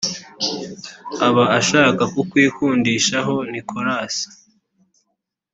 [1.27, 4.15] aba ashaka kukwikundishaho nicholas